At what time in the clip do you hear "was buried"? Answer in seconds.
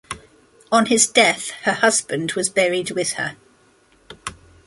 2.31-2.89